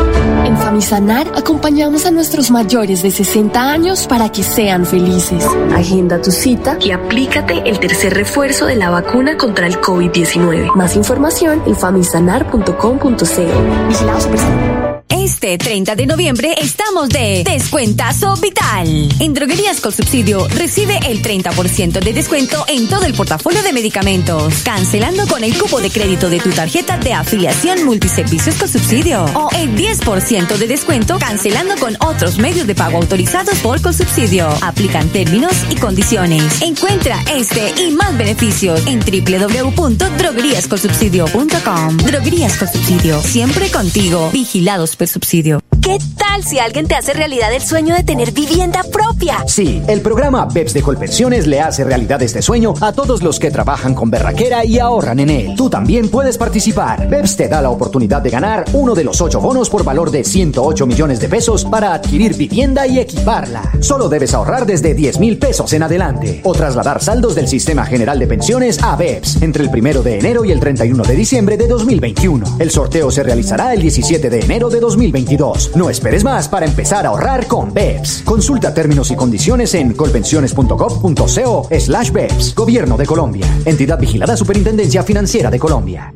En 0.44 0.58
Famisanar 0.58 1.26
acompañamos 1.34 2.04
a 2.04 2.10
nuestros 2.10 2.50
mayores 2.50 3.02
de 3.02 3.10
60 3.10 3.58
años 3.58 4.06
para 4.06 4.30
que 4.30 4.42
sean 4.42 4.84
felices. 4.84 5.46
Agenda 5.74 6.20
tu 6.20 6.30
cita 6.30 6.76
y 6.80 6.90
aplícate 6.90 7.62
el 7.64 7.80
tercer 7.80 8.12
refuerzo 8.12 8.66
de 8.66 8.76
la 8.76 8.90
vacuna 8.90 9.38
contra 9.38 9.66
el 9.66 9.80
COVID-19. 9.80 10.74
Más 10.74 10.96
información 10.96 11.62
en 11.66 11.76
famisanar.com.co. 11.76 14.75
Este 15.08 15.56
30 15.56 15.94
de 15.94 16.04
noviembre 16.06 16.52
estamos 16.60 17.08
de 17.08 17.44
Descuentazo 17.44 18.34
Vital. 18.36 19.08
En 19.20 19.34
Droguerías 19.34 19.80
con 19.80 19.92
Subsidio 19.92 20.48
recibe 20.48 20.98
el 21.06 21.22
30% 21.22 22.00
de 22.00 22.12
descuento 22.12 22.64
en 22.66 22.88
todo 22.88 23.04
el 23.04 23.14
portafolio 23.14 23.62
de 23.62 23.72
medicamentos, 23.72 24.52
cancelando 24.64 25.28
con 25.28 25.44
el 25.44 25.56
cupo 25.56 25.80
de 25.80 25.90
crédito 25.90 26.28
de 26.28 26.40
tu 26.40 26.50
tarjeta 26.50 26.98
de 26.98 27.12
afiliación 27.12 27.84
multiservicios 27.84 28.56
con 28.56 28.66
subsidio 28.68 29.24
o 29.34 29.48
el 29.56 29.76
10% 29.76 30.56
de 30.56 30.66
descuento 30.66 31.20
cancelando 31.20 31.76
con 31.76 31.96
otros 32.00 32.38
medios 32.38 32.66
de 32.66 32.74
pago 32.74 32.96
autorizados 32.98 33.60
por 33.60 33.80
Consubsidio. 33.80 34.48
Aplican 34.62 35.08
términos 35.10 35.52
y 35.70 35.76
condiciones. 35.76 36.60
Encuentra 36.62 37.22
este 37.32 37.72
y 37.80 37.92
más 37.92 38.18
beneficios 38.18 38.84
en 38.86 38.98
www.drogueríasconsubsidio.com. 39.00 41.96
Droguerías 41.98 42.56
con 42.56 42.66
Subsidio, 42.68 43.22
siempre 43.22 43.70
contigo. 43.70 44.30
Vigilados 44.32 44.95
fue 44.96 45.06
subsidio. 45.06 45.60
¿Qué 45.86 45.98
tal 46.18 46.42
si 46.42 46.58
alguien 46.58 46.88
te 46.88 46.96
hace 46.96 47.12
realidad 47.12 47.54
el 47.54 47.62
sueño 47.62 47.94
de 47.94 48.02
tener 48.02 48.32
vivienda 48.32 48.82
propia? 48.92 49.44
Sí, 49.46 49.80
el 49.86 50.00
programa 50.00 50.44
BEPS 50.44 50.74
de 50.74 50.82
Colpensiones 50.82 51.46
le 51.46 51.60
hace 51.60 51.84
realidad 51.84 52.20
este 52.22 52.42
sueño 52.42 52.74
a 52.80 52.90
todos 52.90 53.22
los 53.22 53.38
que 53.38 53.52
trabajan 53.52 53.94
con 53.94 54.10
berraquera 54.10 54.64
y 54.64 54.80
ahorran 54.80 55.20
en 55.20 55.30
él. 55.30 55.54
Tú 55.56 55.70
también 55.70 56.08
puedes 56.08 56.38
participar. 56.38 57.08
BEPS 57.08 57.36
te 57.36 57.46
da 57.46 57.62
la 57.62 57.70
oportunidad 57.70 58.20
de 58.20 58.30
ganar 58.30 58.64
uno 58.72 58.96
de 58.96 59.04
los 59.04 59.20
ocho 59.20 59.40
bonos 59.40 59.70
por 59.70 59.84
valor 59.84 60.10
de 60.10 60.24
108 60.24 60.88
millones 60.88 61.20
de 61.20 61.28
pesos 61.28 61.64
para 61.64 61.94
adquirir 61.94 62.34
vivienda 62.34 62.84
y 62.88 62.98
equiparla. 62.98 63.62
Solo 63.78 64.08
debes 64.08 64.34
ahorrar 64.34 64.66
desde 64.66 64.92
10 64.92 65.20
mil 65.20 65.38
pesos 65.38 65.72
en 65.72 65.84
adelante 65.84 66.40
o 66.42 66.52
trasladar 66.52 67.00
saldos 67.00 67.36
del 67.36 67.46
Sistema 67.46 67.86
General 67.86 68.18
de 68.18 68.26
Pensiones 68.26 68.82
a 68.82 68.96
BEPS 68.96 69.40
entre 69.40 69.62
el 69.62 69.70
primero 69.70 70.02
de 70.02 70.18
enero 70.18 70.44
y 70.44 70.50
el 70.50 70.58
31 70.58 71.04
de 71.04 71.14
diciembre 71.14 71.56
de 71.56 71.68
2021. 71.68 72.56
El 72.58 72.72
sorteo 72.72 73.12
se 73.12 73.22
realizará 73.22 73.72
el 73.72 73.82
17 73.82 74.28
de 74.28 74.40
enero 74.40 74.68
de 74.68 74.80
2022. 74.80 75.75
No 75.76 75.90
esperes 75.90 76.24
más 76.24 76.48
para 76.48 76.64
empezar 76.64 77.04
a 77.04 77.10
ahorrar 77.10 77.46
con 77.46 77.74
BEPS. 77.74 78.22
Consulta 78.24 78.72
términos 78.72 79.10
y 79.10 79.14
condiciones 79.14 79.74
en 79.74 79.92
colpensiones.gov.co 79.92 81.68
slash 81.78 82.10
BEPS. 82.12 82.54
Gobierno 82.54 82.96
de 82.96 83.04
Colombia. 83.04 83.46
Entidad 83.66 83.98
vigilada 83.98 84.38
Superintendencia 84.38 85.02
Financiera 85.02 85.50
de 85.50 85.58
Colombia. 85.58 86.14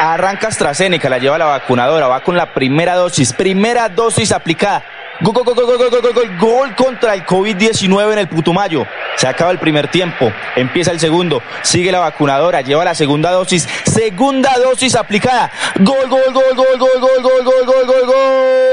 Arranca 0.00 0.48
AstraZeneca, 0.48 1.08
la 1.08 1.18
lleva 1.18 1.38
la 1.38 1.44
vacunadora, 1.44 2.08
va 2.08 2.24
con 2.24 2.36
la 2.36 2.52
primera 2.52 2.96
dosis, 2.96 3.32
primera 3.32 3.88
dosis 3.88 4.32
aplicada. 4.32 4.82
Gol, 5.22 5.32
gol, 5.32 5.44
gol, 5.44 5.54
gol, 5.54 5.78
gol, 5.78 5.90
gol, 5.90 6.12
gol, 6.12 6.38
gol 6.38 6.76
contra 6.76 7.14
el 7.14 7.24
COVID-19 7.24 8.12
en 8.12 8.18
el 8.18 8.28
Putumayo. 8.28 8.84
Se 9.16 9.26
acaba 9.26 9.50
el 9.50 9.58
primer 9.58 9.90
tiempo, 9.90 10.30
empieza 10.54 10.90
el 10.90 11.00
segundo, 11.00 11.40
sigue 11.62 11.90
la 11.90 12.00
vacunadora, 12.00 12.60
lleva 12.60 12.84
la 12.84 12.94
segunda 12.94 13.30
dosis, 13.30 13.66
segunda 13.86 14.58
dosis 14.58 14.94
aplicada. 14.94 15.50
Gol, 15.80 16.06
gol, 16.10 16.34
gol, 16.34 16.54
gol, 16.54 16.78
gol, 16.78 17.00
gol, 17.00 17.22
gol, 17.22 17.44
gol, 17.44 17.64
gol, 17.64 17.86
gol, 17.86 18.06
gol. 18.06 18.66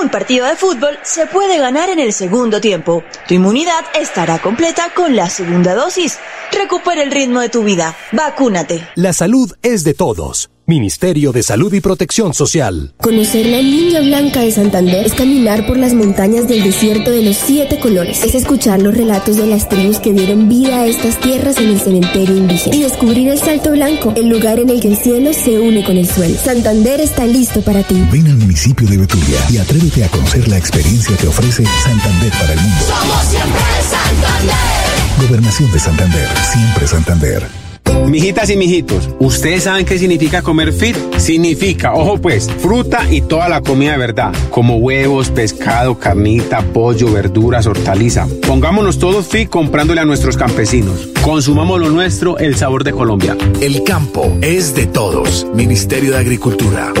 Un 0.00 0.08
partido 0.08 0.46
de 0.46 0.56
fútbol 0.56 0.98
se 1.02 1.26
puede 1.26 1.58
ganar 1.58 1.90
en 1.90 1.98
el 1.98 2.14
segundo 2.14 2.62
tiempo. 2.62 3.04
Tu 3.28 3.34
inmunidad 3.34 3.84
estará 3.92 4.38
completa 4.38 4.88
con 4.94 5.14
la 5.14 5.28
segunda 5.28 5.74
dosis. 5.74 6.18
Recupera 6.50 7.02
el 7.02 7.10
ritmo 7.10 7.40
de 7.40 7.50
tu 7.50 7.62
vida. 7.62 7.94
Vacúnate. 8.12 8.88
La 8.94 9.12
salud 9.12 9.52
es 9.62 9.84
de 9.84 9.92
todos. 9.92 10.48
Ministerio 10.70 11.32
de 11.32 11.42
Salud 11.42 11.74
y 11.74 11.80
Protección 11.80 12.32
Social. 12.32 12.92
Conocer 12.98 13.44
la 13.46 13.60
línea 13.60 14.00
blanca 14.02 14.38
de 14.38 14.52
Santander 14.52 15.04
es 15.04 15.14
caminar 15.14 15.66
por 15.66 15.76
las 15.76 15.94
montañas 15.94 16.46
del 16.46 16.62
desierto 16.62 17.10
de 17.10 17.24
los 17.24 17.36
siete 17.36 17.80
colores. 17.80 18.22
Es 18.22 18.36
escuchar 18.36 18.80
los 18.80 18.96
relatos 18.96 19.36
de 19.36 19.48
las 19.48 19.68
tribus 19.68 19.98
que 19.98 20.12
dieron 20.12 20.48
vida 20.48 20.82
a 20.82 20.86
estas 20.86 21.18
tierras 21.18 21.58
en 21.58 21.70
el 21.70 21.80
cementerio 21.80 22.36
indígena. 22.36 22.76
Y 22.76 22.82
descubrir 22.82 23.30
el 23.30 23.40
Salto 23.40 23.72
Blanco, 23.72 24.12
el 24.14 24.28
lugar 24.28 24.60
en 24.60 24.70
el 24.70 24.80
que 24.80 24.86
el 24.86 24.96
cielo 24.96 25.32
se 25.32 25.58
une 25.58 25.84
con 25.84 25.96
el 25.96 26.08
suelo. 26.08 26.38
Santander 26.38 27.00
está 27.00 27.26
listo 27.26 27.62
para 27.62 27.82
ti. 27.82 28.00
Ven 28.12 28.28
al 28.28 28.36
municipio 28.36 28.86
de 28.86 28.96
Betulia 28.96 29.40
y 29.50 29.56
atrévete 29.56 30.04
a 30.04 30.08
conocer 30.08 30.46
la 30.46 30.56
experiencia 30.56 31.16
que 31.16 31.26
ofrece 31.26 31.64
Santander 31.82 32.30
para 32.30 32.52
el 32.52 32.60
mundo. 32.60 32.84
Somos 32.86 33.24
siempre 33.24 33.60
Santander. 33.90 35.26
Gobernación 35.26 35.72
de 35.72 35.80
Santander, 35.80 36.28
siempre 36.52 36.86
Santander. 36.86 37.69
Mijitas 38.06 38.50
y 38.50 38.56
mijitos, 38.56 39.08
¿ustedes 39.20 39.64
saben 39.64 39.86
qué 39.86 39.98
significa 39.98 40.42
comer 40.42 40.72
fit? 40.72 40.96
Significa, 41.16 41.94
ojo 41.94 42.18
pues, 42.18 42.50
fruta 42.50 43.06
y 43.10 43.20
toda 43.20 43.48
la 43.48 43.60
comida 43.60 43.92
de 43.92 43.98
verdad, 43.98 44.32
como 44.50 44.76
huevos, 44.76 45.30
pescado, 45.30 45.98
carnita, 45.98 46.60
pollo, 46.60 47.12
verduras, 47.12 47.66
hortaliza. 47.66 48.26
Pongámonos 48.46 48.98
todos 48.98 49.28
fit 49.28 49.48
comprándole 49.48 50.00
a 50.00 50.04
nuestros 50.04 50.36
campesinos. 50.36 51.08
Consumamos 51.22 51.80
lo 51.80 51.90
nuestro, 51.90 52.38
el 52.38 52.56
sabor 52.56 52.82
de 52.82 52.92
Colombia. 52.92 53.36
El 53.60 53.84
campo 53.84 54.36
es 54.40 54.74
de 54.74 54.86
todos. 54.86 55.46
Ministerio 55.54 56.12
de 56.12 56.18
Agricultura. 56.18 56.92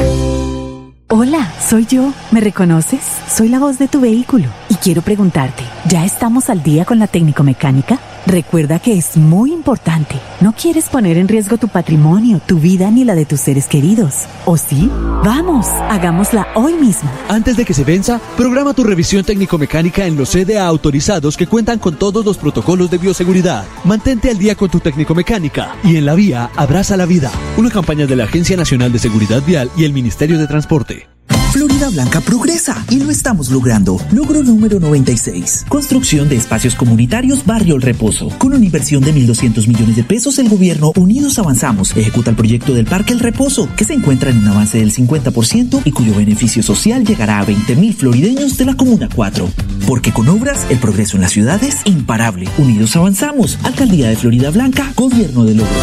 Hola, 1.08 1.52
soy 1.68 1.86
yo. 1.86 2.12
¿Me 2.30 2.40
reconoces? 2.40 3.00
Soy 3.28 3.48
la 3.48 3.58
voz 3.58 3.78
de 3.78 3.88
tu 3.88 4.00
vehículo 4.00 4.46
y 4.68 4.74
quiero 4.76 5.02
preguntarte, 5.02 5.64
¿ya 5.88 6.04
estamos 6.04 6.48
al 6.50 6.62
día 6.62 6.84
con 6.84 7.00
la 7.00 7.08
técnico 7.08 7.42
mecánica? 7.42 7.98
Recuerda 8.26 8.78
que 8.78 8.96
es 8.96 9.16
muy 9.16 9.52
importante. 9.52 10.16
No 10.40 10.52
quieres 10.52 10.88
poner 10.88 11.16
en 11.16 11.28
riesgo 11.28 11.56
tu 11.56 11.68
patrimonio, 11.68 12.40
tu 12.46 12.58
vida 12.58 12.90
ni 12.90 13.04
la 13.04 13.14
de 13.14 13.24
tus 13.24 13.40
seres 13.40 13.66
queridos. 13.66 14.24
¿O 14.44 14.56
sí? 14.56 14.90
Vamos, 15.24 15.66
hagámosla 15.66 16.48
hoy 16.54 16.74
mismo. 16.74 17.10
Antes 17.28 17.56
de 17.56 17.64
que 17.64 17.74
se 17.74 17.84
venza, 17.84 18.20
programa 18.36 18.74
tu 18.74 18.84
revisión 18.84 19.24
técnico-mecánica 19.24 20.06
en 20.06 20.16
los 20.16 20.30
CDA 20.30 20.66
autorizados 20.66 21.36
que 21.36 21.46
cuentan 21.46 21.78
con 21.78 21.96
todos 21.98 22.24
los 22.24 22.38
protocolos 22.38 22.90
de 22.90 22.98
bioseguridad. 22.98 23.64
Mantente 23.84 24.30
al 24.30 24.38
día 24.38 24.54
con 24.54 24.70
tu 24.70 24.80
técnico-mecánica 24.80 25.76
y 25.84 25.96
en 25.96 26.06
la 26.06 26.14
vía 26.14 26.50
abraza 26.56 26.96
la 26.96 27.06
vida. 27.06 27.30
Una 27.56 27.70
campaña 27.70 28.06
de 28.06 28.16
la 28.16 28.24
Agencia 28.24 28.56
Nacional 28.56 28.92
de 28.92 28.98
Seguridad 28.98 29.42
Vial 29.46 29.70
y 29.76 29.84
el 29.84 29.92
Ministerio 29.92 30.38
de 30.38 30.46
Transporte. 30.46 31.08
Florida 31.52 31.90
Blanca 31.90 32.20
progresa 32.20 32.84
y 32.90 33.00
lo 33.00 33.10
estamos 33.10 33.50
logrando. 33.50 34.00
Logro 34.12 34.44
número 34.44 34.78
96. 34.78 35.66
Construcción 35.68 36.28
de 36.28 36.36
espacios 36.36 36.76
comunitarios 36.76 37.44
Barrio 37.44 37.74
El 37.74 37.82
Reposo. 37.82 38.28
Con 38.38 38.54
una 38.54 38.64
inversión 38.64 39.02
de 39.02 39.12
1.200 39.12 39.66
millones 39.66 39.96
de 39.96 40.04
pesos, 40.04 40.38
el 40.38 40.48
gobierno 40.48 40.92
Unidos 40.94 41.40
Avanzamos 41.40 41.96
ejecuta 41.96 42.30
el 42.30 42.36
proyecto 42.36 42.72
del 42.72 42.86
Parque 42.86 43.12
El 43.12 43.18
Reposo, 43.18 43.68
que 43.76 43.84
se 43.84 43.94
encuentra 43.94 44.30
en 44.30 44.38
un 44.38 44.46
avance 44.46 44.78
del 44.78 44.94
50% 44.94 45.82
y 45.84 45.90
cuyo 45.90 46.14
beneficio 46.14 46.62
social 46.62 47.04
llegará 47.04 47.40
a 47.40 47.46
20.000 47.46 47.94
florideños 47.94 48.56
de 48.56 48.66
la 48.66 48.76
Comuna 48.76 49.08
4. 49.12 49.50
Porque 49.88 50.12
con 50.12 50.28
obras, 50.28 50.66
el 50.70 50.78
progreso 50.78 51.16
en 51.16 51.22
la 51.22 51.28
ciudad 51.28 51.62
es 51.64 51.78
imparable. 51.84 52.48
Unidos 52.58 52.94
Avanzamos. 52.94 53.58
Alcaldía 53.64 54.08
de 54.08 54.16
Florida 54.16 54.50
Blanca, 54.50 54.92
Gobierno 54.94 55.44
de 55.44 55.56
Logros. 55.56 55.76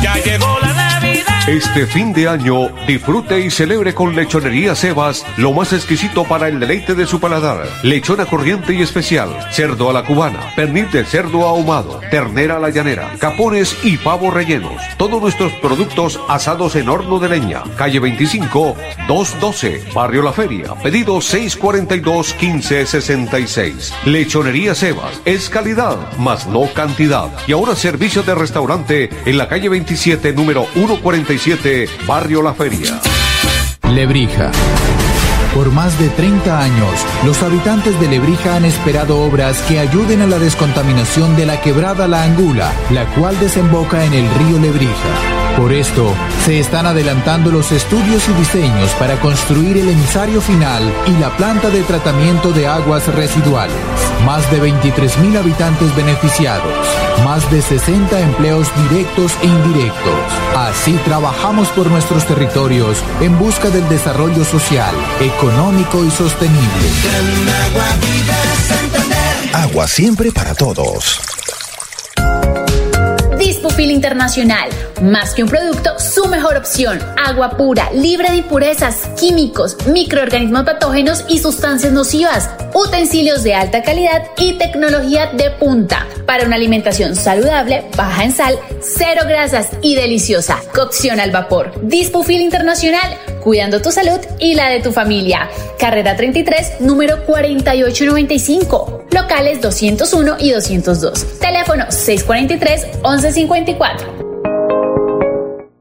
Ya 0.00 0.14
llegó 0.22 0.46
la. 0.60 0.65
Este 1.46 1.86
fin 1.86 2.12
de 2.12 2.26
año, 2.26 2.70
disfrute 2.88 3.38
y 3.38 3.50
celebre 3.50 3.94
con 3.94 4.16
Lechonería 4.16 4.74
Sebas 4.74 5.24
lo 5.36 5.52
más 5.52 5.72
exquisito 5.72 6.24
para 6.24 6.48
el 6.48 6.58
deleite 6.58 6.96
de 6.96 7.06
su 7.06 7.20
paladar. 7.20 7.68
Lechona 7.84 8.26
corriente 8.26 8.74
y 8.74 8.82
especial, 8.82 9.28
cerdo 9.52 9.88
a 9.88 9.92
la 9.92 10.04
cubana, 10.04 10.40
pernil 10.56 10.90
de 10.90 11.04
cerdo 11.04 11.46
ahumado, 11.46 12.00
ternera 12.10 12.56
a 12.56 12.58
la 12.58 12.70
llanera, 12.70 13.12
capones 13.20 13.76
y 13.84 13.96
pavos 13.96 14.34
rellenos. 14.34 14.82
Todos 14.96 15.22
nuestros 15.22 15.52
productos 15.52 16.18
asados 16.28 16.74
en 16.74 16.88
horno 16.88 17.20
de 17.20 17.28
leña. 17.28 17.62
Calle 17.76 18.00
25, 18.00 18.74
212, 19.06 19.84
Barrio 19.94 20.22
La 20.22 20.32
Feria. 20.32 20.74
Pedido 20.82 21.18
642-1566. 21.18 23.92
Lechonería 24.04 24.74
Sebas 24.74 25.20
es 25.24 25.48
calidad, 25.48 26.10
más 26.18 26.48
no 26.48 26.66
cantidad. 26.74 27.30
Y 27.46 27.52
ahora 27.52 27.76
servicio 27.76 28.24
de 28.24 28.34
restaurante 28.34 29.10
en 29.24 29.38
la 29.38 29.48
calle 29.48 29.68
27, 29.68 30.32
número 30.32 30.66
147. 31.38 32.06
Barrio 32.06 32.42
La 32.42 32.54
Feria. 32.54 33.00
Lebrija. 33.90 34.50
Por 35.54 35.70
más 35.70 35.98
de 35.98 36.08
30 36.10 36.60
años, 36.60 37.06
los 37.24 37.42
habitantes 37.42 37.98
de 38.00 38.08
Lebrija 38.08 38.56
han 38.56 38.64
esperado 38.64 39.20
obras 39.20 39.60
que 39.62 39.78
ayuden 39.78 40.22
a 40.22 40.26
la 40.26 40.38
descontaminación 40.38 41.36
de 41.36 41.46
la 41.46 41.60
quebrada 41.60 42.06
La 42.08 42.24
Angula, 42.24 42.72
la 42.90 43.06
cual 43.14 43.38
desemboca 43.40 44.04
en 44.04 44.12
el 44.12 44.28
río 44.34 44.58
Lebrija. 44.58 45.45
Por 45.56 45.72
esto, 45.72 46.14
se 46.44 46.60
están 46.60 46.84
adelantando 46.84 47.50
los 47.50 47.72
estudios 47.72 48.28
y 48.28 48.32
diseños 48.34 48.90
para 48.98 49.18
construir 49.20 49.78
el 49.78 49.88
emisario 49.88 50.42
final 50.42 50.82
y 51.06 51.12
la 51.18 51.34
planta 51.36 51.70
de 51.70 51.82
tratamiento 51.82 52.52
de 52.52 52.66
aguas 52.66 53.06
residuales. 53.14 53.74
Más 54.26 54.48
de 54.50 54.60
23.000 54.60 55.38
habitantes 55.38 55.96
beneficiados, 55.96 56.72
más 57.24 57.50
de 57.50 57.62
60 57.62 58.20
empleos 58.20 58.68
directos 58.90 59.32
e 59.42 59.46
indirectos. 59.46 60.20
Así 60.54 60.92
trabajamos 61.06 61.68
por 61.68 61.90
nuestros 61.90 62.26
territorios 62.26 62.98
en 63.22 63.38
busca 63.38 63.70
del 63.70 63.88
desarrollo 63.88 64.44
social, 64.44 64.94
económico 65.20 66.04
y 66.04 66.10
sostenible. 66.10 66.90
Agua 69.54 69.88
siempre 69.88 70.30
para 70.32 70.54
todos. 70.54 71.18
Dispofil 73.38 73.90
Internacional. 73.90 74.68
Más 75.02 75.34
que 75.34 75.42
un 75.42 75.50
producto, 75.50 75.98
su 75.98 76.24
mejor 76.26 76.56
opción. 76.56 76.98
Agua 77.22 77.58
pura, 77.58 77.90
libre 77.92 78.30
de 78.30 78.36
impurezas, 78.36 79.10
químicos, 79.20 79.76
microorganismos 79.86 80.64
patógenos 80.64 81.22
y 81.28 81.38
sustancias 81.38 81.92
nocivas. 81.92 82.48
Utensilios 82.72 83.42
de 83.42 83.54
alta 83.54 83.82
calidad 83.82 84.22
y 84.38 84.54
tecnología 84.54 85.32
de 85.34 85.50
punta. 85.50 86.06
Para 86.26 86.46
una 86.46 86.56
alimentación 86.56 87.14
saludable, 87.14 87.84
baja 87.94 88.24
en 88.24 88.32
sal, 88.32 88.58
cero 88.80 89.24
grasas 89.26 89.68
y 89.82 89.96
deliciosa. 89.96 90.62
Cocción 90.74 91.20
al 91.20 91.30
vapor. 91.30 91.72
Dispofil 91.82 92.40
Internacional. 92.40 93.18
Cuidando 93.42 93.82
tu 93.82 93.92
salud 93.92 94.20
y 94.40 94.54
la 94.54 94.70
de 94.70 94.80
tu 94.80 94.92
familia. 94.92 95.50
Carrera 95.78 96.16
33, 96.16 96.80
número 96.80 97.22
4895. 97.26 99.04
Locales 99.10 99.60
201 99.60 100.36
y 100.40 100.52
202. 100.52 101.38
Teléfono 101.38 101.84
643-1154. 101.84 104.25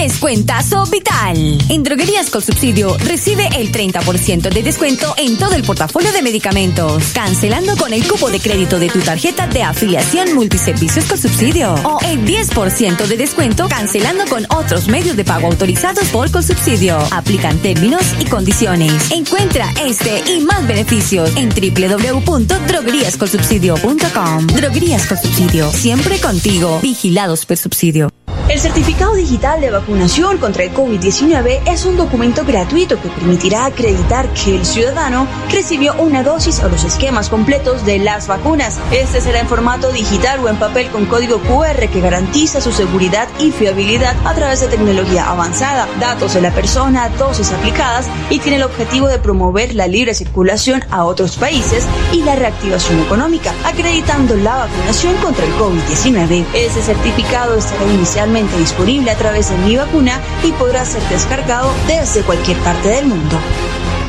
descuentazo 0.46 0.86
vital. 0.90 1.58
En 1.68 1.82
Droguerías 1.82 2.30
con 2.30 2.40
Subsidio 2.40 2.96
recibe 2.98 3.48
el 3.56 3.72
30% 3.72 4.48
de 4.48 4.62
descuento 4.62 5.12
en 5.16 5.36
todo 5.38 5.56
el 5.56 5.64
portafolio 5.64 6.12
de 6.12 6.22
medicamentos, 6.22 7.02
cancelando 7.12 7.76
con 7.76 7.92
el 7.92 8.06
cupo 8.06 8.30
de 8.30 8.38
crédito 8.38 8.78
de 8.78 8.88
tu 8.88 9.00
tarjeta 9.00 9.48
de 9.48 9.64
afiliación 9.64 10.34
multiservicios 10.34 11.06
con 11.06 11.18
subsidio 11.18 11.74
o 11.84 11.98
el 12.06 12.24
10% 12.24 13.06
de 13.06 13.16
descuento 13.16 13.68
cancelando 13.68 14.24
con 14.26 14.46
otros 14.56 14.86
medios 14.88 15.16
de 15.16 15.24
pago 15.24 15.48
autorizados 15.48 16.06
por 16.08 16.30
Consubsidio. 16.30 16.96
Aplican 17.10 17.58
términos 17.58 18.02
y 18.20 18.26
condiciones. 18.26 19.10
Encuentra 19.10 19.72
este 19.84 20.22
y 20.30 20.44
más 20.44 20.64
beneficios 20.66 21.32
en 21.36 21.48
www.drogueríascolsubsidio.com. 21.48 24.46
Droguerías 24.46 25.06
con 25.06 25.18
Subsidio, 25.18 25.72
siempre 25.72 26.20
contigo. 26.20 26.78
Vigilados 26.82 27.46
por 27.46 27.56
subsidio. 27.56 28.15
El 28.56 28.62
certificado 28.62 29.12
digital 29.12 29.60
de 29.60 29.70
vacunación 29.70 30.38
contra 30.38 30.64
el 30.64 30.72
COVID-19 30.72 31.60
es 31.66 31.84
un 31.84 31.98
documento 31.98 32.42
gratuito 32.42 32.98
que 32.98 33.10
permitirá 33.10 33.66
acreditar 33.66 34.32
que 34.32 34.56
el 34.56 34.64
ciudadano 34.64 35.28
recibió 35.52 35.92
una 35.98 36.22
dosis 36.22 36.60
o 36.60 36.70
los 36.70 36.82
esquemas 36.82 37.28
completos 37.28 37.84
de 37.84 37.98
las 37.98 38.28
vacunas. 38.28 38.78
Este 38.90 39.20
será 39.20 39.40
en 39.40 39.46
formato 39.46 39.92
digital 39.92 40.40
o 40.40 40.48
en 40.48 40.56
papel 40.56 40.88
con 40.88 41.04
código 41.04 41.38
QR 41.40 41.86
que 41.92 42.00
garantiza 42.00 42.62
su 42.62 42.72
seguridad 42.72 43.28
y 43.38 43.50
fiabilidad 43.50 44.16
a 44.24 44.32
través 44.32 44.62
de 44.62 44.68
tecnología 44.68 45.28
avanzada, 45.28 45.86
datos 46.00 46.32
de 46.32 46.40
la 46.40 46.50
persona, 46.50 47.10
dosis 47.10 47.52
aplicadas 47.52 48.06
y 48.30 48.38
tiene 48.38 48.56
el 48.56 48.62
objetivo 48.62 49.08
de 49.08 49.18
promover 49.18 49.74
la 49.74 49.86
libre 49.86 50.14
circulación 50.14 50.82
a 50.90 51.04
otros 51.04 51.36
países 51.36 51.84
y 52.10 52.22
la 52.22 52.36
reactivación 52.36 53.00
económica, 53.00 53.52
acreditando 53.66 54.34
la 54.34 54.56
vacunación 54.56 55.14
contra 55.16 55.44
el 55.44 55.52
COVID-19. 55.56 56.46
Ese 56.54 56.80
certificado 56.80 57.54
estará 57.54 57.84
inicialmente 57.92 58.45
disponible 58.58 59.10
a 59.10 59.16
través 59.16 59.50
de 59.50 59.56
Mi 59.58 59.76
Vacuna 59.76 60.20
y 60.42 60.52
podrá 60.52 60.84
ser 60.84 61.02
descargado 61.08 61.70
desde 61.86 62.22
cualquier 62.22 62.58
parte 62.58 62.88
del 62.88 63.06
mundo. 63.06 63.38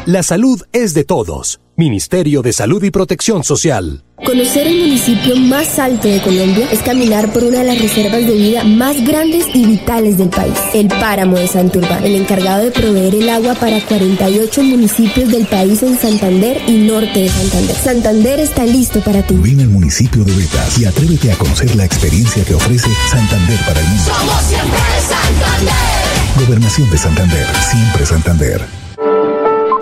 La 0.06 0.24
salud 0.24 0.62
es 0.72 0.94
de 0.94 1.04
todos. 1.04 1.60
Ministerio 1.80 2.42
de 2.42 2.54
Salud 2.54 2.84
y 2.84 2.90
Protección 2.90 3.44
Social. 3.44 4.04
Conocer 4.26 4.66
el 4.66 4.80
municipio 4.80 5.36
más 5.36 5.78
alto 5.78 6.08
de 6.08 6.20
Colombia 6.22 6.68
es 6.72 6.80
caminar 6.80 7.32
por 7.32 7.44
una 7.44 7.60
de 7.60 7.66
las 7.66 7.80
reservas 7.80 8.26
de 8.26 8.34
vida 8.34 8.64
más 8.64 9.06
grandes 9.06 9.46
y 9.54 9.64
vitales 9.64 10.18
del 10.18 10.30
país, 10.30 10.56
el 10.74 10.88
páramo 10.88 11.38
de 11.38 11.48
Santurba, 11.48 12.00
el 12.00 12.16
encargado 12.16 12.64
de 12.64 12.72
proveer 12.72 13.14
el 13.14 13.30
agua 13.30 13.54
para 13.54 13.80
48 13.80 14.64
municipios 14.64 15.30
del 15.30 15.46
país 15.46 15.84
en 15.84 16.00
Santander 16.00 16.60
y 16.68 16.80
norte 16.80 17.20
de 17.20 17.30
Santander. 17.30 17.76
Santander 17.76 18.40
está 18.40 18.66
listo 18.66 19.00
para 19.02 19.22
ti. 19.22 19.36
Ven 19.38 19.60
al 19.60 19.70
municipio 19.70 20.24
de 20.24 20.34
Betas 20.34 20.80
y 20.80 20.86
atrévete 20.86 21.32
a 21.32 21.36
conocer 21.36 21.76
la 21.76 21.86
experiencia 21.86 22.44
que 22.44 22.56
ofrece 22.56 22.90
Santander 23.12 23.60
para 23.68 23.80
el 23.80 23.88
mundo. 23.88 24.04
Somos 24.18 24.42
siempre 24.46 24.80
Santander. 25.08 26.44
Gobernación 26.44 26.90
de 26.90 26.98
Santander, 26.98 27.46
siempre 27.70 28.06
Santander. 28.08 28.87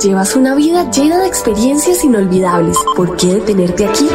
Llevas 0.01 0.35
una 0.35 0.55
vida 0.55 0.89
llena 0.91 1.19
de 1.19 1.27
experiencias 1.27 2.03
inolvidables. 2.03 2.77
¿Por 2.95 3.15
qué 3.17 3.35
detenerte 3.35 3.85
aquí? 3.85 4.07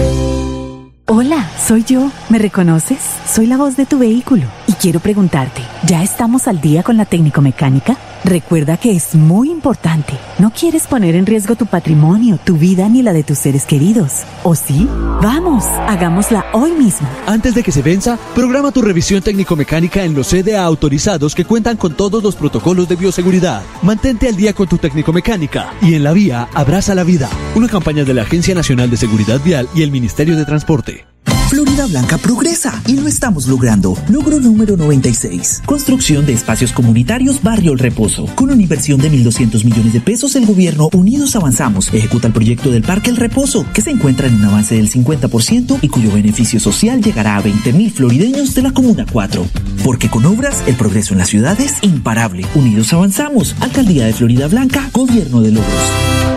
Hola, 1.09 1.49
soy 1.65 1.85
yo. 1.85 2.11
¿Me 2.27 2.37
reconoces? 2.37 2.99
Soy 3.25 3.47
la 3.47 3.55
voz 3.55 3.77
de 3.77 3.85
tu 3.85 3.97
vehículo 3.97 4.43
y 4.67 4.73
quiero 4.73 4.99
preguntarte, 4.99 5.61
¿ya 5.85 6.03
estamos 6.03 6.49
al 6.49 6.59
día 6.59 6.83
con 6.83 6.97
la 6.97 7.05
técnico 7.05 7.41
mecánica? 7.41 7.95
Recuerda 8.27 8.75
que 8.75 8.91
es 8.91 9.15
muy 9.15 9.49
importante. 9.49 10.11
No 10.37 10.51
quieres 10.51 10.85
poner 10.85 11.15
en 11.15 11.25
riesgo 11.25 11.55
tu 11.55 11.65
patrimonio, 11.65 12.37
tu 12.43 12.57
vida 12.57 12.89
ni 12.89 13.01
la 13.01 13.13
de 13.13 13.23
tus 13.23 13.37
seres 13.37 13.65
queridos. 13.65 14.23
¿O 14.43 14.53
sí? 14.53 14.85
Vamos, 15.21 15.63
hagámosla 15.63 16.45
hoy 16.51 16.71
mismo. 16.71 17.07
Antes 17.25 17.55
de 17.55 17.63
que 17.63 17.71
se 17.71 17.81
venza, 17.81 18.19
programa 18.35 18.73
tu 18.73 18.81
revisión 18.81 19.21
técnico-mecánica 19.21 20.03
en 20.03 20.13
los 20.13 20.27
CDA 20.27 20.65
autorizados 20.65 21.35
que 21.35 21.45
cuentan 21.45 21.77
con 21.77 21.95
todos 21.95 22.21
los 22.21 22.35
protocolos 22.35 22.89
de 22.89 22.97
bioseguridad. 22.97 23.61
Mantente 23.81 24.27
al 24.27 24.35
día 24.35 24.51
con 24.51 24.67
tu 24.67 24.77
técnico-mecánica 24.77 25.71
y 25.81 25.93
en 25.93 26.03
la 26.03 26.11
vía 26.11 26.49
abraza 26.53 26.95
la 26.95 27.05
vida. 27.05 27.29
Una 27.55 27.69
campaña 27.69 28.03
de 28.03 28.13
la 28.13 28.23
Agencia 28.23 28.53
Nacional 28.53 28.89
de 28.89 28.97
Seguridad 28.97 29.39
Vial 29.41 29.69
y 29.73 29.83
el 29.83 29.91
Ministerio 29.91 30.35
de 30.35 30.43
Transporte. 30.43 31.05
Florida 31.49 31.87
Blanca 31.87 32.17
progresa 32.17 32.81
y 32.87 32.97
lo 32.97 33.07
estamos 33.07 33.47
logrando. 33.47 33.97
Logro 34.09 34.41
número 34.41 34.75
96. 34.75 35.61
Construcción 35.65 36.25
de 36.25 36.33
espacios 36.33 36.73
comunitarios 36.73 37.41
Barrio 37.41 37.71
El 37.71 37.79
Reposo. 37.79 38.25
Con 38.35 38.51
una 38.51 38.61
inversión 38.61 38.99
de 38.99 39.09
1.200 39.09 39.63
millones 39.63 39.93
de 39.93 40.01
pesos, 40.01 40.35
el 40.35 40.45
gobierno 40.45 40.89
Unidos 40.91 41.37
Avanzamos 41.37 41.93
ejecuta 41.93 42.27
el 42.27 42.33
proyecto 42.33 42.69
del 42.69 42.83
Parque 42.83 43.11
El 43.11 43.15
Reposo, 43.15 43.65
que 43.73 43.81
se 43.81 43.91
encuentra 43.91 44.27
en 44.27 44.35
un 44.35 44.43
avance 44.43 44.75
del 44.75 44.91
50% 44.91 45.79
y 45.81 45.87
cuyo 45.87 46.11
beneficio 46.11 46.59
social 46.59 47.01
llegará 47.01 47.37
a 47.37 47.43
20.000 47.43 47.91
florideños 47.91 48.53
de 48.53 48.63
la 48.63 48.71
Comuna 48.73 49.05
4. 49.09 49.47
Porque 49.85 50.09
con 50.09 50.25
obras, 50.25 50.61
el 50.67 50.75
progreso 50.75 51.13
en 51.13 51.19
la 51.19 51.25
ciudad 51.25 51.59
es 51.61 51.75
imparable. 51.81 52.45
Unidos 52.55 52.91
Avanzamos. 52.91 53.55
Alcaldía 53.61 54.05
de 54.05 54.13
Florida 54.13 54.47
Blanca, 54.47 54.89
Gobierno 54.91 55.41
de 55.41 55.51
Logros. 55.51 56.36